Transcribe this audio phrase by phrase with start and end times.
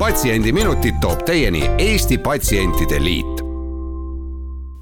[0.00, 3.40] Patsiendiminutid toob teieni Eesti Patsientide Liit.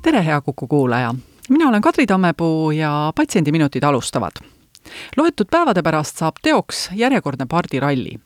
[0.02, 1.14] tere, hea Kuku kuulaja,
[1.48, 4.32] mina olen Kadri Tammepuu ja Patsiendiminutid alustavad.
[5.16, 8.20] loetud päevade pärast saab teoks järjekordne pardiralli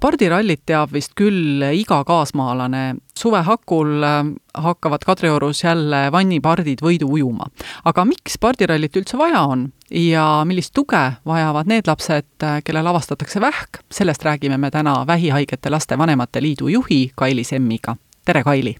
[0.00, 2.96] pardirallit teab vist küll iga kaasmaalane.
[3.18, 4.24] suve hakul äh,
[4.54, 7.46] hakkavad Kadriorus jälle vannipardid võidu ujuma.
[7.84, 13.40] aga miks pardirallit üldse vaja on ja millist tuge vajavad need lapsed, äh, kellel avastatakse
[13.40, 17.96] vähk, sellest räägime me täna Vähihaigete Laste Vanemate Liidu juhi Kaili Semmiga.
[18.24, 18.76] tere, Kaili!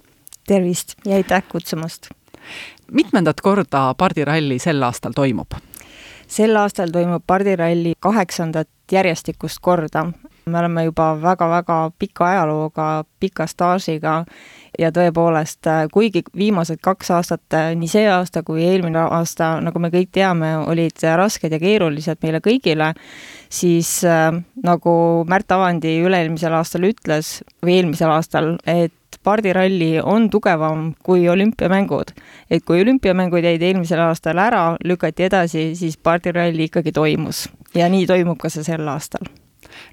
[0.46, 2.08] tervist ja aitäh kutsumast!
[2.92, 5.58] mitmendat korda pardiralli sel aastal toimub?
[6.28, 10.06] sel aastal toimub pardiralli kaheksandat järjestikust korda
[10.46, 14.20] me oleme juba väga-väga pika ajalooga, pika staažiga
[14.78, 20.12] ja tõepoolest, kuigi viimased kaks aastat, nii see aasta kui eelmine aasta, nagu me kõik
[20.14, 22.92] teame, olid rasked ja keerulised meile kõigile,
[23.50, 23.90] siis
[24.68, 24.92] nagu
[25.26, 32.12] Märt Avandi üle-eelmisel aastal ütles, või eelmisel aastal, et pardiralli on tugevam kui olümpiamängud.
[32.50, 38.06] et kui olümpiamängud jäid eelmisel aastal ära, lükati edasi, siis pardiralli ikkagi toimus ja nii
[38.06, 39.26] toimub ka see sel aastal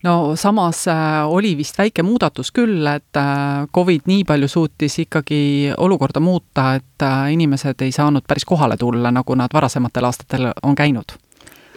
[0.03, 0.95] no samas äh,
[1.27, 7.05] oli vist väike muudatus küll, et äh, Covid nii palju suutis ikkagi olukorda muuta, et
[7.05, 11.17] äh, inimesed ei saanud päris kohale tulla, nagu nad varasematel aastatel on käinud.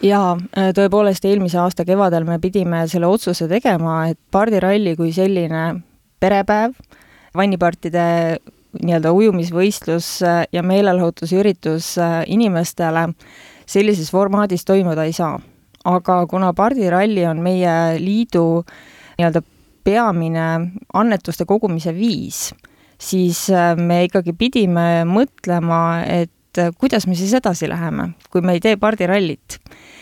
[0.05, 0.35] Jaa,
[0.77, 5.63] tõepoolest eelmise aasta kevadel me pidime selle otsuse tegema, et pardiralli kui selline
[6.21, 6.75] perepäev,
[7.37, 8.05] vannipartide
[8.77, 10.19] nii-öelda ujumisvõistlus
[10.53, 11.95] ja meelelahutusüritus
[12.29, 13.07] inimestele
[13.65, 15.39] sellises formaadis toimuda ei saa
[15.87, 18.47] aga kuna pardiralli on meie liidu
[19.17, 19.41] nii-öelda
[19.87, 20.47] peamine
[20.93, 22.49] annetuste kogumise viis,
[22.99, 28.57] siis äh, me ikkagi pidime mõtlema, et äh, kuidas me siis edasi läheme, kui me
[28.57, 29.59] ei tee pardirallit.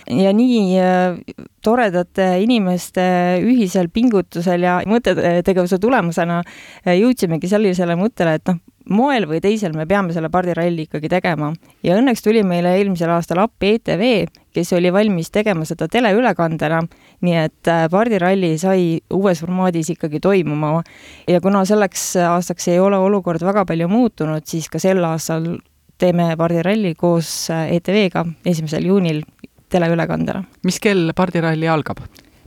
[0.09, 1.19] ja nii äh,
[1.65, 3.05] toredate inimeste
[3.45, 6.41] ühisel pingutusel ja mõttetegevuse tulemusena
[6.85, 11.51] jõudsimegi sellisele mõttele, et noh, moel või teisel me peame selle pardiralli ikkagi tegema.
[11.83, 16.81] ja õnneks tuli meile eelmisel aastal appi ETV, kes oli valmis tegema seda teleülekandena,
[17.25, 20.81] nii et äh, pardiralli sai uues formaadis ikkagi toimuma.
[21.27, 25.57] ja kuna selleks aastaks ei ole olukord väga palju muutunud, siis ka sel aastal
[25.97, 29.23] teeme pardiralli koos äh, ETV-ga esimesel juunil
[29.69, 30.43] teleülekandena.
[30.63, 32.03] mis kell pardiralli algab?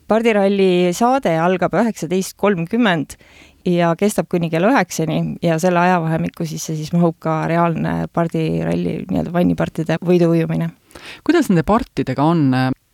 [0.09, 3.19] pardiralli saade algab üheksateist kolmkümmend
[3.69, 9.33] ja kestab kuni kella üheksani ja selle ajavahemikku sisse siis mahub ka reaalne pardiralli nii-öelda
[9.33, 10.71] vannipartide võiduujumine.
[11.25, 12.51] kuidas nende partidega on,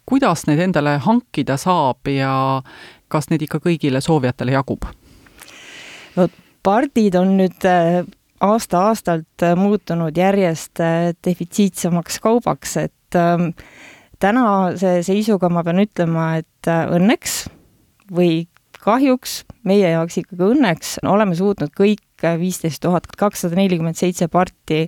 [0.07, 2.63] kuidas neid endale hankida saab ja
[3.09, 4.89] kas neid ikka kõigile soovijatele jagub?
[6.17, 8.05] vot pardid on nüüd äh,
[8.45, 13.53] aasta-aastalt muutunud järjest äh, defitsiitsemaks kaubaks, et ähm,
[14.21, 17.45] tänase seisuga ma pean ütlema, et äh, õnneks
[18.15, 18.47] või
[18.85, 22.03] kahjuks meie jaoks ikkagi õnneks oleme suutnud kõik
[22.41, 24.87] viisteist tuhat kakssada nelikümmend seitse parti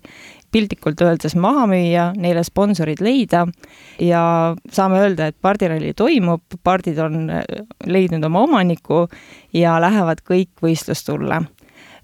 [0.54, 3.44] piltlikult öeldes maha müüa, neile sponsorid leida
[4.00, 4.22] ja
[4.72, 7.28] saame öelda, et pardiralli toimub, pardid on
[7.84, 9.04] leidnud oma omaniku
[9.56, 11.42] ja lähevad kõik võistlustulle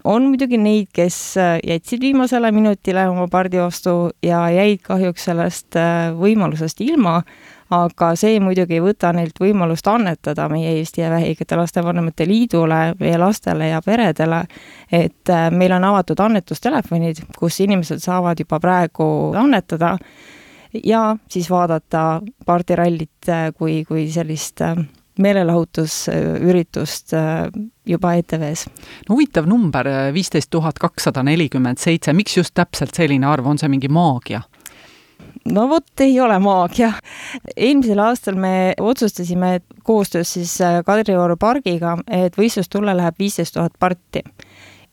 [0.03, 1.17] on muidugi neid, kes
[1.63, 5.79] jätsid viimasele minutile oma pardiostu ja jäid kahjuks sellest
[6.19, 7.21] võimalusest ilma
[7.73, 13.69] aga see muidugi ei võta neilt võimalust annetada meie Eesti Vähihaigete Lastevanemate Liidule, meie lastele
[13.71, 14.43] ja peredele,
[14.91, 19.05] et äh, meil on avatud annetustelefonid, kus inimesed saavad juba praegu
[19.39, 19.95] annetada
[20.83, 24.77] ja siis vaadata pardirallit äh, kui, kui sellist äh,
[25.21, 27.11] meelelahutusüritust
[27.85, 28.65] juba ETV-s.
[29.05, 33.69] no huvitav number, viisteist tuhat kakssada nelikümmend seitse, miks just täpselt selline arv, on see
[33.69, 34.41] mingi maagia?
[35.51, 36.91] No vot, ei ole maagia.
[37.55, 44.23] eelmisel aastal me otsustasime koostöös siis äh, Kadrioru pargiga, et võistlustulle läheb viisteist tuhat parti.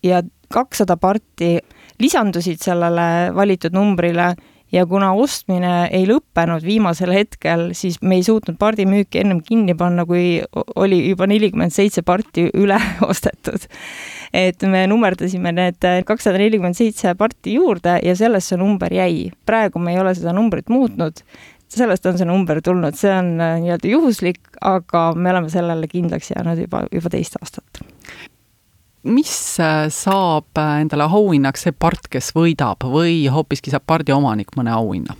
[0.02, 1.58] ja kakssada parti
[2.00, 4.34] lisandusid sellele valitud numbrile
[4.72, 10.06] ja kuna ostmine ei lõppenud viimasel hetkel, siis me ei suutnud pardimüüki ennem kinni panna,
[10.06, 10.40] kui
[10.76, 12.78] oli juba nelikümmend seitse parti üle
[13.10, 13.68] ostetud.
[14.32, 19.30] et me nummerdasime need kakssada nelikümmend seitse parti juurde ja sellest see number jäi.
[19.46, 21.24] praegu me ei ole seda numbrit muutnud,
[21.70, 26.34] sellest on see number tulnud, see on äh, nii-öelda juhuslik, aga me oleme sellele kindlaks
[26.34, 27.89] jäänud juba, juba teist aastat
[29.02, 29.32] mis
[29.94, 35.16] saab endale auhinnaks see part, kes võidab või hoopiski saab pardi omanik mõne auhinna?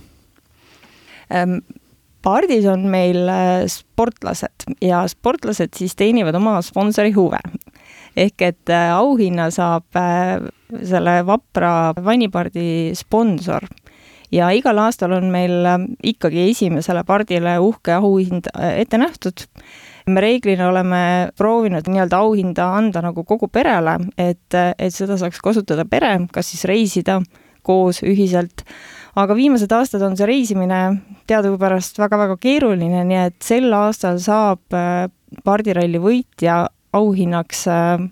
[1.31, 1.61] Ehm,
[2.21, 7.39] pardis on meil äh, sportlased ja sportlased siis teenivad oma sponsori huve.
[8.15, 10.43] ehk et äh, auhinna saab äh,
[10.83, 13.65] selle vapra vannipardi sponsor
[14.31, 15.65] ja igal aastal on meil
[16.03, 19.47] ikkagi esimesele pardile uhke auhind ette nähtud.
[20.07, 21.03] Me reeglina oleme
[21.37, 26.65] proovinud nii-öelda auhinda anda nagu kogu perele, et, et seda saaks kasutada pere, kas siis
[26.69, 27.19] reisida
[27.65, 28.65] koos ühiselt.
[29.19, 30.81] Aga viimased aastad on see reisimine
[31.29, 35.09] teadupärast väga-väga keeruline, nii et sel aastal saab äh,
[35.45, 36.63] pardiralli võitja
[36.95, 38.07] auhinnaks äh,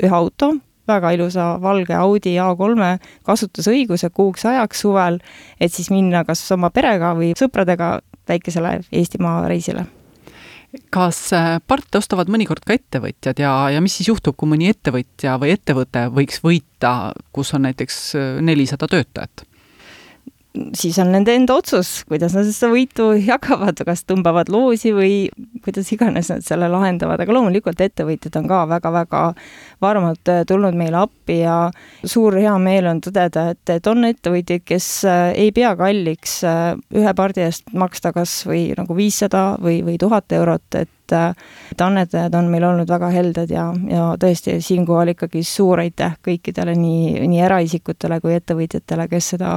[0.00, 0.52] ühe auto,
[0.90, 5.20] väga ilusa valge Audi A3-e kasutusõiguse kuuks ajaks suvel,
[5.60, 8.00] et siis minna kas oma perega või sõpradega
[8.30, 9.86] väikesele Eestimaa reisile
[10.94, 15.36] kas äh, parte ostavad mõnikord ka ettevõtjad ja, ja mis siis juhtub, kui mõni ettevõtja
[15.42, 18.00] või ettevõte võiks võita, kus on näiteks
[18.46, 19.46] nelisada töötajat?
[20.74, 25.14] Siis on nende enda otsus, kuidas nad seda võitu jagavad, kas tõmbavad loosi või
[25.64, 29.22] kuidas iganes nad selle lahendavad, aga loomulikult ettevõtjad on ka väga-väga
[29.82, 31.56] varmalt äh, tulnud meile appi ja
[32.02, 37.14] suur heameel on tõdeda, et, et on ettevõtjaid, kes äh, ei pea kalliks äh, ühe
[37.16, 42.50] pardi eest maksta kas või nagu viissada või, või tuhat eurot, et et annetajad on
[42.52, 48.20] meil olnud väga helded ja, ja tõesti siinkohal ikkagi suur aitäh kõikidele, nii, nii eraisikutele
[48.20, 49.56] kui ettevõtjatele, kes seda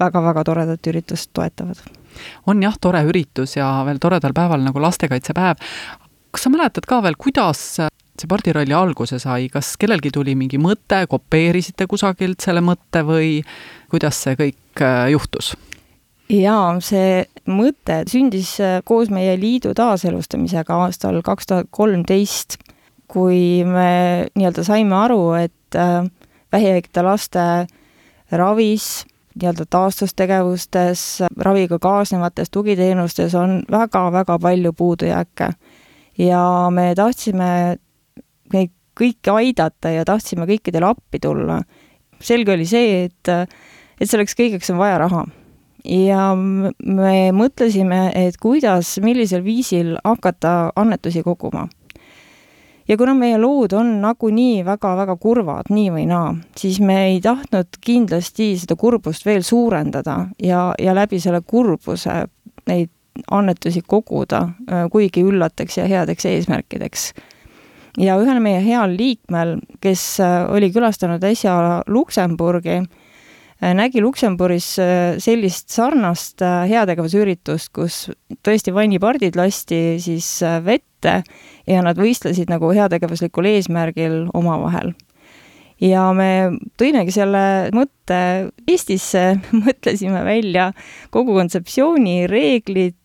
[0.00, 1.80] väga-väga toredat üritust toetavad.
[2.46, 5.56] on jah, tore üritus ja veel toredal päeval nagu lastekaitsepäev.
[6.30, 7.80] kas sa mäletad ka veel, kuidas
[8.22, 13.40] see pardiralli alguse sai, kas kellelgi tuli mingi mõte, kopeerisite kusagilt selle mõtte või
[13.90, 15.54] kuidas see kõik äh, juhtus?
[16.40, 22.58] Jaa, see mõte sündis äh, koos meie liidu taaselustamisega aastal kaks tuhat kolmteist,
[23.10, 26.04] kui me nii-öelda saime aru, et äh,
[26.52, 27.46] vähihaigete laste
[28.32, 29.04] ravis,
[29.36, 31.04] nii-öelda taastustegevustes,
[31.44, 35.52] raviga kaasnevates tugiteenustes on väga-väga palju puudujääke.
[36.18, 37.76] ja me tahtsime
[38.52, 38.70] neid
[39.00, 41.62] kõiki aidata ja tahtsime kõikidele appi tulla.
[42.20, 43.28] selge oli see, et,
[44.00, 45.24] et selleks kõigeks on vaja raha
[45.84, 51.68] ja me mõtlesime, et kuidas, millisel viisil hakata annetusi koguma.
[52.88, 57.78] ja kuna meie lood on nagunii väga-väga kurvad, nii või naa, siis me ei tahtnud
[57.80, 62.24] kindlasti seda kurbust veel suurendada ja, ja läbi selle kurbuse
[62.66, 62.90] neid
[63.30, 64.48] annetusi koguda,
[64.90, 67.12] kuigi üllateks ja headeks eesmärkideks
[68.00, 70.16] ja ühel meie heal liikmel, kes
[70.48, 72.80] oli külastanud äsja Luksemburgi,
[73.62, 77.98] nägi Luksemburgis äh, sellist sarnast äh, heategevusüritust, kus
[78.42, 80.28] tõesti vannipardid lasti siis
[80.64, 81.20] vette
[81.70, 84.94] ja nad võistlesid nagu heategevuslikul eesmärgil omavahel.
[85.82, 87.44] ja me tõimegi selle
[87.74, 88.18] mõtte
[88.66, 90.72] Eestisse, mõtlesime välja
[91.14, 92.98] kogu kontseptsiooni, reeglid,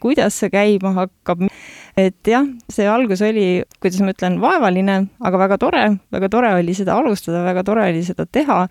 [0.00, 1.46] kuidas see käima hakkab.
[1.96, 2.42] Et jah,
[2.74, 7.44] see algus oli, kuidas ma ütlen, vaevaline, aga väga tore, väga tore oli seda alustada,
[7.46, 8.64] väga tore oli seda teha.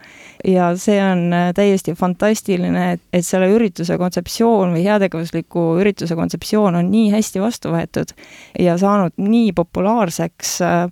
[0.43, 6.81] Ja see on äh, täiesti fantastiline, et, et selle ürituse kontseptsioon või heategevusliku ürituse kontseptsioon
[6.81, 8.11] on nii hästi vastu võetud
[8.59, 10.89] ja saanud nii populaarseks äh,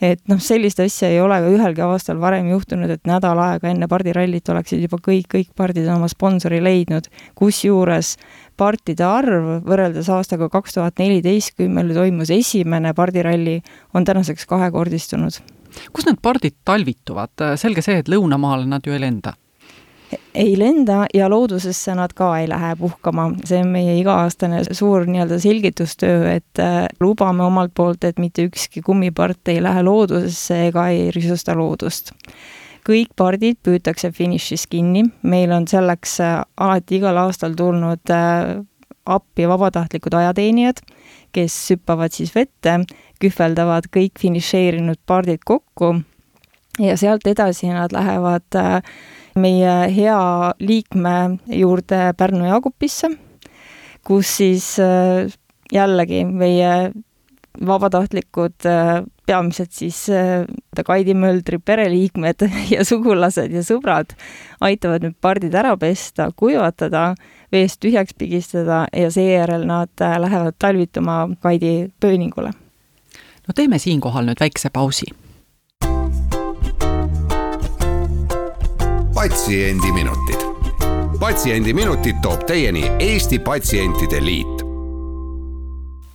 [0.00, 3.88] et noh, sellist asja ei ole ka ühelgi aastal varem juhtunud, et nädal aega enne
[3.90, 8.14] pardirallit oleksid juba kõik, kõik pardid oma sponsori leidnud, kusjuures
[8.58, 13.58] partide arv võrreldes aastaga kaks tuhat neliteist, kui meil toimus esimene pardiralli,
[13.94, 15.40] on tänaseks kahekordistunud.
[15.92, 19.34] kus need pardid talvituvad, selge see, et lõunamaale nad ju ei lenda.
[20.32, 25.36] Ei lenda ja loodusesse nad ka ei lähe puhkama, see on meie iga-aastane suur nii-öelda
[25.42, 31.10] selgitustöö, et äh, lubame omalt poolt, et mitte ükski kummipart ei lähe loodusesse ega ei
[31.12, 32.14] risusta loodust
[32.88, 38.58] kõik pardid püütakse finišis kinni, meil on selleks äh, alati igal aastal tulnud äh,
[39.08, 40.80] appi vabatahtlikud ajateenijad,
[41.32, 42.80] kes hüppavad siis vette,
[43.20, 45.94] kühveldavad kõik finišeerinud pardid kokku
[46.80, 48.80] ja sealt edasi nad lähevad äh,
[49.38, 50.20] meie hea
[50.58, 51.16] liikme
[51.60, 53.12] juurde Pärnu Jaagupisse,
[54.06, 54.72] kus siis
[55.72, 56.72] jällegi meie
[57.66, 58.66] vabatahtlikud
[59.28, 60.46] peamiselt siis äh,
[60.84, 64.14] Kaidi Möldri pereliikmed ja sugulased ja sõbrad
[64.64, 67.12] aitavad nüüd pardid ära pesta, kuivatada,
[67.52, 72.52] veest tühjaks pigistada ja seejärel nad äh, lähevad talvituma Kaidi pööningule.
[73.48, 75.12] no teeme siinkohal nüüd väikse pausi.
[79.18, 80.40] patsiendiminutid.
[81.20, 84.67] patsiendiminutid toob teieni Eesti Patsientide Liit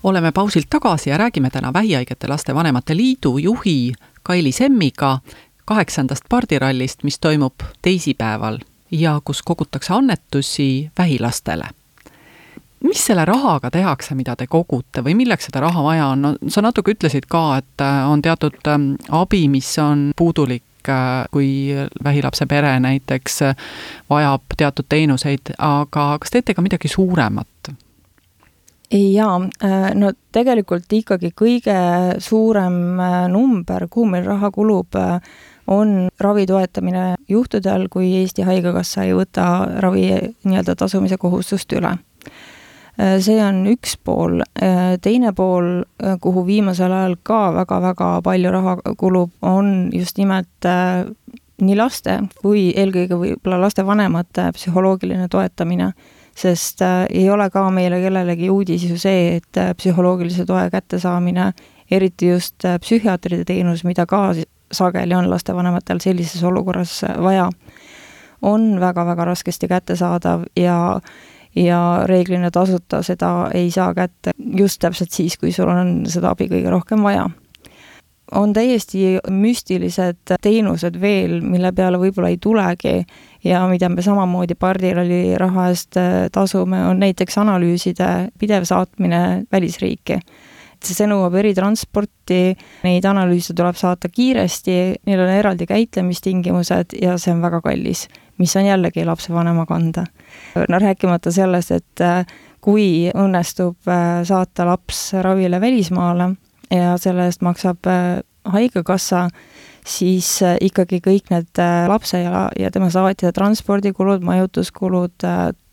[0.03, 3.93] oleme pausilt tagasi ja räägime täna Vähihaigete Laste Vanemate Liidu juhi
[4.23, 5.19] Kaili Semmiga
[5.65, 8.59] kaheksandast pardirallist, mis toimub teisipäeval
[8.91, 11.63] ja kus kogutakse annetusi vähilastele
[12.83, 16.61] mis selle rahaga tehakse, mida te kogute või milleks seda raha vaja on, no sa
[16.61, 21.71] natuke ütlesid ka, et äh, on teatud ähm, abi, mis on puudulik, äh, kui
[22.03, 23.55] vähilapse pere näiteks äh,
[24.09, 27.47] vajab teatud teenuseid, aga kas teete ka midagi suuremat?
[28.91, 29.37] Jaa,
[29.95, 31.77] no tegelikult ikkagi kõige
[32.21, 32.99] suurem
[33.31, 34.97] number, kuhu meil raha kulub,
[35.67, 39.45] on ravi toetamine juhtudel, kui Eesti Haigekassa ei võta
[39.81, 40.09] ravi
[40.43, 41.95] nii-öelda tasumise kohustust üle.
[42.99, 48.51] Äh, see on üks pool, äh, teine pool, äh, kuhu viimasel ajal ka väga-väga palju
[48.53, 50.69] raha kulub, on just nimelt
[51.63, 55.93] nii laste kui eelkõige võib-olla lastevanemate psühholoogiline toetamine,
[56.37, 61.51] sest ei ole ka meile kellelegi uudis ju see, et psühholoogilise toe kättesaamine,
[61.91, 64.31] eriti just psühhiaatride teenus, mida ka
[64.73, 67.49] sageli on lastevanematel sellises olukorras vaja,
[68.41, 70.99] on väga-väga raskesti kättesaadav ja
[71.55, 76.47] ja reeglina tasuta seda ei saa kätte just täpselt siis, kui sul on seda abi
[76.49, 77.27] kõige rohkem vaja.
[78.35, 82.95] On täiesti müstilised teenused veel, mille peale võib-olla ei tulegi
[83.43, 88.09] ja mida me samamoodi pardiralli raha eest äh, tasume, on näiteks analüüside
[88.39, 90.19] pidev saatmine välisriiki
[90.83, 94.73] see nõuab eritransporti, neid analüüse tuleb saata kiiresti,
[95.07, 98.01] neil on eraldi käitlemistingimused ja see on väga kallis
[98.37, 100.05] mis on jällegi lapsevanema kanda.
[100.69, 102.25] no rääkimata sellest, et äh,
[102.61, 106.33] kui õnnestub äh, saata laps ravile välismaale
[106.73, 109.29] ja selle eest maksab äh, Haigekassa,
[109.87, 115.23] siis ikkagi kõik need lapse ja, ja tema saatja transpordikulud, majutuskulud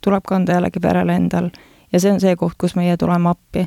[0.07, 1.50] tuleb kanda jällegi perel endal.
[1.90, 3.64] ja see on see koht, kus meie tuleme appi.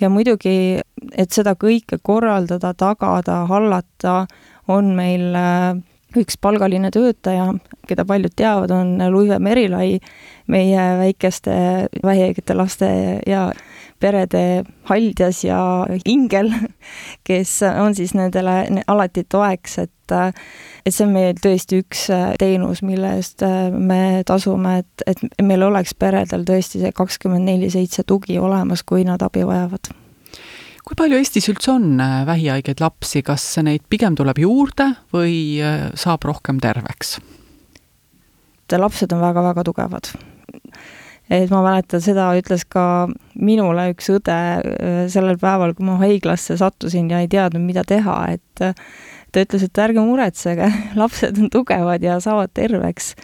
[0.00, 0.80] ja muidugi,
[1.14, 4.26] et seda kõike korraldada, tagada, hallata,
[4.66, 5.38] on meil
[6.18, 7.48] üks palgaline töötaja,
[7.88, 9.98] keda paljud teavad, on Luive Merilai,
[10.52, 11.54] meie väikeste
[12.04, 12.90] vähihaigete laste
[13.26, 13.50] ja
[14.02, 15.60] perede haldjas ja
[16.08, 16.50] ingel,
[17.28, 22.02] kes on siis nendele alati toeks, et et see on meil tõesti üks
[22.42, 23.40] teenus, mille eest
[23.72, 29.06] me tasume, et, et meil oleks peredel tõesti see kakskümmend neli seitse tugi olemas, kui
[29.08, 29.94] nad abi vajavad
[30.82, 35.90] kui palju Eestis üldse on äh, vähihaigeid lapsi, kas neid pigem tuleb juurde või äh,
[35.98, 37.20] saab rohkem terveks?
[38.72, 40.06] lapsed on väga-väga tugevad.
[41.32, 42.84] Et ma mäletan, seda ütles ka
[43.34, 48.18] minule üks õde äh, sellel päeval, kui ma haiglasse sattusin ja ei teadnud, mida teha,
[48.36, 50.68] et ta ütles, et ärge muretsege,
[51.00, 53.14] lapsed on tugevad ja saavad terveks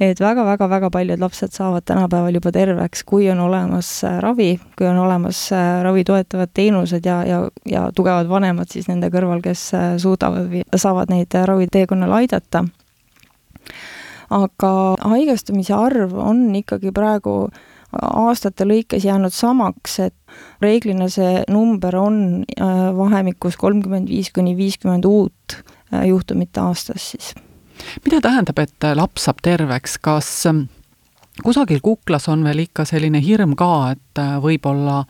[0.00, 4.98] et väga-väga-väga paljud lapsed saavad tänapäeval juba terveks, kui on olemas äh, ravi, kui on
[5.00, 9.86] olemas äh, ravi toetavad teenused ja, ja, ja tugevad vanemad siis nende kõrval, kes äh,
[10.02, 12.66] suudavad või saavad neid raviteekonnal aidata.
[14.30, 17.48] Aga haigestumise arv on ikkagi praegu
[17.96, 20.14] aastate lõikes jäänud samaks, et
[20.60, 22.44] reeglina see number on
[22.96, 25.60] vahemikus kolmkümmend viis kuni viiskümmend uut
[26.04, 27.32] juhtumit aastas siis.
[28.04, 30.66] Mida tähendab, et laps saab terveks, kas ähm,
[31.44, 35.02] kusagil kuklas on veel ikka selline hirm ka, et äh, võib-olla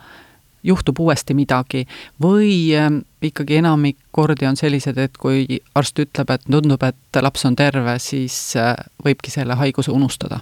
[0.67, 1.85] juhtub uuesti midagi?
[2.23, 7.45] Või ähm, ikkagi enamik kordi on sellised, et kui arst ütleb, et tundub, et laps
[7.49, 10.39] on terve, siis äh, võibki selle haiguse unustada?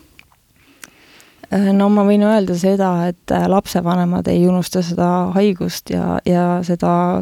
[1.52, 7.22] Äh, no ma võin öelda seda, et lapsevanemad ei unusta seda haigust ja, ja seda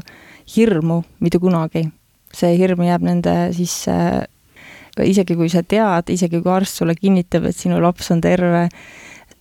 [0.55, 1.89] hirmu mitte kunagi.
[2.33, 3.93] see hirm jääb nende sisse
[5.01, 8.67] isegi kui sa tead, isegi kui arst sulle kinnitab, et sinu laps on terve,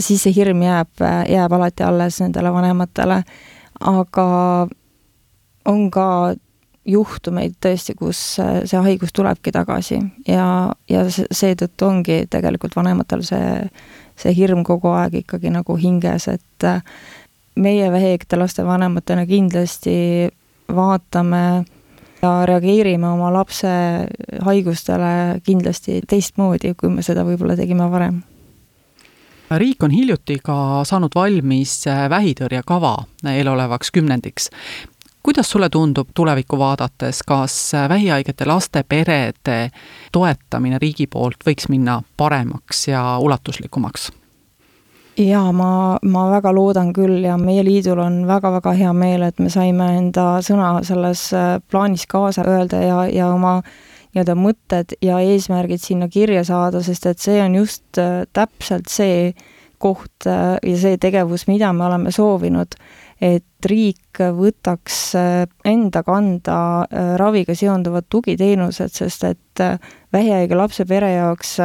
[0.01, 3.23] siis see hirm jääb, jääb alati alles nendele vanematele,
[3.81, 4.27] aga
[5.69, 6.35] on ka
[6.89, 10.47] juhtumeid tõesti, kus see haigus tulebki tagasi ja,
[10.91, 13.69] ja seetõttu ongi tegelikult vanematel see,
[14.19, 16.67] see hirm kogu aeg ikkagi nagu hinges, et
[17.55, 19.95] meie vähekate laste vanematena kindlasti
[20.73, 21.45] vaatame
[22.23, 23.71] ja reageerime oma lapse
[24.43, 28.23] haigustele kindlasti teistmoodi, kui me seda võib-olla tegime varem
[29.59, 30.55] riik on hiljuti ka
[30.89, 32.95] saanud valmis vähitõrjekava
[33.35, 34.49] eelolevaks kümnendiks.
[35.23, 39.71] Kuidas sulle tundub tulevikku vaadates, kas vähihaigete laste perede
[40.13, 44.11] toetamine riigi poolt võiks minna paremaks ja ulatuslikumaks?
[45.19, 49.51] jaa, ma, ma väga loodan küll ja meie liidul on väga-väga hea meel, et me
[49.53, 53.59] saime enda sõna selles äh, plaanis kaasa öelda ja, ja oma
[54.13, 59.33] nii-öelda mõtted ja eesmärgid sinna kirja saada, sest et see on just äh, täpselt see,
[59.83, 62.77] koht ja see tegevus, mida me oleme soovinud,
[63.23, 65.01] et riik võtaks
[65.69, 66.59] enda kanda
[67.19, 69.65] raviga seonduvad tugiteenused, sest et
[70.15, 71.59] vähihaige lapse pere jaoks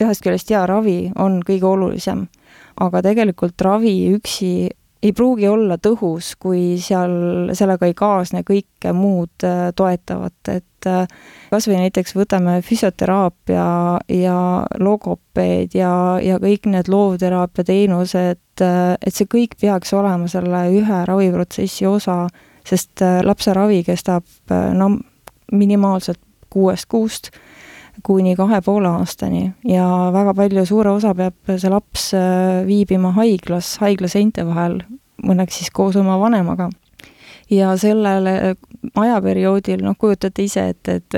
[0.00, 2.26] ühest küljest jaa, ravi on kõige olulisem,
[2.80, 4.68] aga tegelikult ravi üksi
[5.06, 11.06] ei pruugi olla tõhus, kui seal, sellega ei kaasne kõike muud äh, toetavat, et äh,
[11.52, 13.66] kas või näiteks võtame füsioteraapia
[14.16, 14.38] ja
[14.82, 21.02] logopeed ja, ja kõik need loovteraapia teenused, äh, et see kõik peaks olema selle ühe
[21.06, 22.24] raviprotsessi osa,
[22.66, 24.88] sest lapse ravi kestab no
[25.54, 26.18] minimaalselt
[26.50, 27.30] kuuest kuust
[28.04, 33.76] kuni kahe poole aastani ja väga palju, suure osa peab see laps äh, viibima haiglas,
[33.82, 34.80] haigla seinte vahel,
[35.24, 36.70] mõneks siis koos oma vanemaga.
[37.50, 38.56] ja sellele
[38.96, 41.14] ajaperioodil, noh, kujutate ise ette, et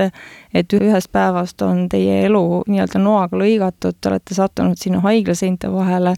[0.55, 5.73] et ühest päevast on teie elu nii-öelda noaga lõigatud, te olete sattunud sinna haigla seinte
[5.73, 6.15] vahele,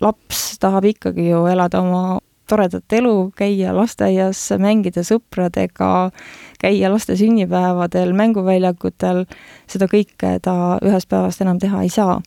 [0.00, 2.19] laps tahab ikkagi ju elada oma
[2.50, 6.10] toredat elu, käia lasteaias, mängida sõpradega,
[6.60, 9.24] käia laste sünnipäevadel, mänguväljakutel,
[9.70, 12.20] seda kõike ta ühest päevast enam teha ei saa.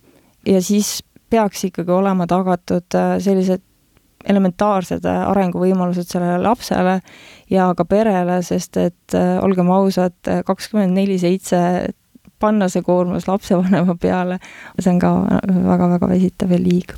[0.47, 1.01] ja siis
[1.33, 3.63] peaks ikkagi olema tagatud äh, sellised
[4.29, 6.99] elementaarsed äh, arenguvõimalused sellele lapsele
[7.51, 10.15] ja ka perele, sest et äh, olgem ausad,
[10.45, 11.63] kakskümmend neli seitse
[12.43, 14.39] panna see koormus lapsevanema peale,
[14.79, 15.15] see on ka
[15.47, 16.95] väga-väga väsitav ja liig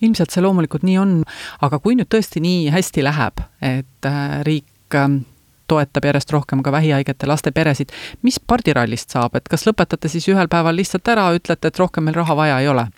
[0.00, 1.18] ilmselt see loomulikult nii on,
[1.64, 5.22] aga kui nüüd tõesti nii hästi läheb, et äh, riik ähm,
[5.70, 7.92] toetab järjest rohkem ka vähihaigete laste peresid,
[8.26, 12.18] mis pardirallist saab, et kas lõpetate siis ühel päeval lihtsalt ära, ütlete, et rohkem meil
[12.18, 12.88] raha vaja ei ole?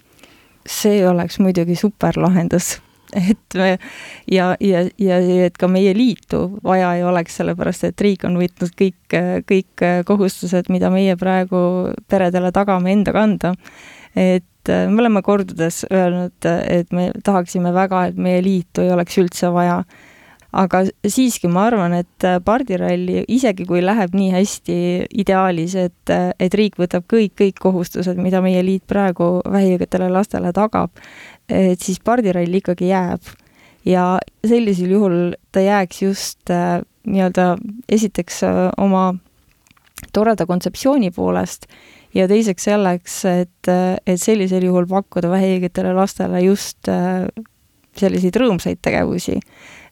[0.62, 2.76] see oleks muidugi superlahendus
[3.30, 3.72] et me
[4.30, 8.72] ja, ja, ja et ka meie liitu vaja ei oleks, sellepärast et riik on võtnud
[8.78, 9.16] kõik,
[9.48, 13.52] kõik kohustused, mida meie praegu peredele tagame, enda kanda.
[14.16, 19.52] et me oleme kordades öelnud, et me tahaksime väga, et meie liitu ei oleks üldse
[19.54, 19.82] vaja.
[20.52, 24.74] aga siiski ma arvan, et äh, pardiralli, isegi kui läheb nii hästi
[25.22, 30.52] ideaalis, et, äh, et riik võtab kõik, kõik kohustused, mida meie liit praegu vähihaigetele lastele
[30.52, 30.92] tagab,
[31.48, 33.32] et siis pardirall ikkagi jääb.
[33.84, 37.56] ja sellisel juhul ta jääks just äh, nii-öelda
[37.88, 39.14] esiteks äh, oma
[40.12, 41.66] toreda kontseptsiooni poolest
[42.14, 43.72] ja teiseks selleks, et,
[44.06, 47.26] et sellisel juhul pakkuda vähihaigetele lastele just äh,
[47.98, 49.40] selliseid rõõmsaid tegevusi.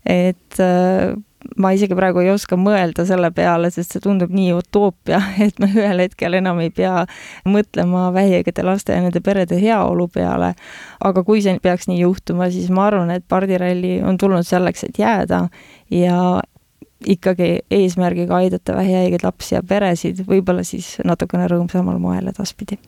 [0.08, 1.12] et äh,
[1.60, 5.70] ma isegi praegu ei oska mõelda selle peale, sest see tundub nii utoopia, et me
[5.72, 7.04] ühel hetkel enam ei pea
[7.48, 10.54] mõtlema vähihaigete laste ja nende perede heaolu peale.
[11.00, 15.00] aga kui see peaks nii juhtuma, siis ma arvan, et pardiralli on tulnud selleks, et
[15.00, 15.46] jääda
[15.90, 16.40] ja
[17.06, 22.78] ikkagi eesmärgiga aidata vähihaigeid lapsi ja peresid, võib-olla siis natukene rõõmsamal moel edaspidi.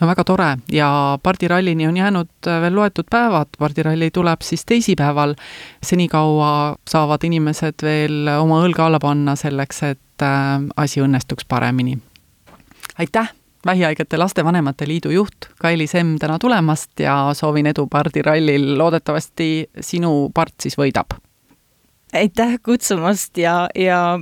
[0.00, 0.48] No väga tore.
[0.72, 5.34] Ja pardirallini on jäänud äh, veel loetud päevad, pardiralli tuleb siis teisipäeval.
[5.82, 11.98] senikaua saavad inimesed veel oma õlga alla panna selleks, et äh, asi õnnestuks paremini.
[12.98, 13.32] aitäh,
[13.66, 20.54] Vähihaigete Lastevanemate Liidu juht Kaili Semm täna tulemast ja soovin edu pardirallil, loodetavasti sinu part
[20.62, 21.18] siis võidab
[22.16, 24.18] aitäh kutsumast ja, ja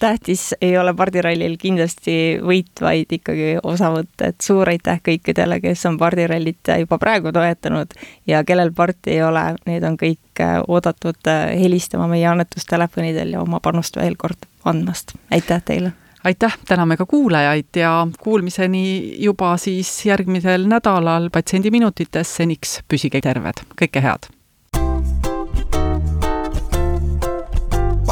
[0.00, 5.98] tähtis ei ole pardirallil kindlasti võit, vaid ikkagi osavõtt, et suur aitäh kõikidele, kes on
[6.00, 7.94] pardirallit juba praegu toetanud
[8.26, 13.96] ja kellel parti ei ole, need on kõik oodatud helistama meie annetustelefonidel ja oma panust
[13.96, 15.16] veel kord andmast.
[15.30, 15.92] aitäh teile!
[16.26, 24.02] aitäh, täname ka kuulajaid ja kuulmiseni juba siis järgmisel nädalal Patsiendiminutites, seniks püsige terved, kõike
[24.02, 24.35] head!